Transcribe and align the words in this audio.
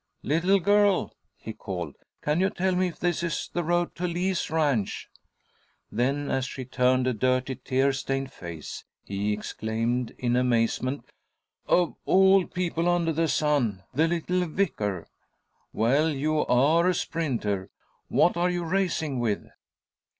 "Little 0.23 0.59
girl," 0.59 1.13
he 1.37 1.53
called, 1.53 1.95
"can 2.23 2.39
you 2.39 2.49
tell 2.49 2.73
me 2.75 2.87
if 2.87 2.97
this 2.99 3.21
is 3.21 3.51
the 3.53 3.63
road 3.63 3.93
to 3.97 4.07
Lee's 4.07 4.49
ranch?" 4.49 5.07
Then, 5.91 6.31
as 6.31 6.45
she 6.45 6.65
turned 6.65 7.05
a 7.05 7.13
dirty, 7.13 7.53
tear 7.53 7.93
stained 7.93 8.31
face, 8.33 8.83
he 9.03 9.31
exclaimed, 9.31 10.15
in 10.17 10.35
amazement, 10.35 11.11
"Of 11.67 11.93
all 12.07 12.47
people 12.47 12.89
under 12.89 13.13
the 13.13 13.27
sun! 13.27 13.83
The 13.93 14.07
little 14.07 14.47
vicar! 14.47 15.07
Well, 15.71 16.09
you 16.09 16.47
are 16.47 16.87
a 16.87 16.95
sprinter! 16.95 17.69
What 18.07 18.35
are 18.35 18.49
you 18.49 18.63
racing 18.63 19.19
with?" 19.19 19.45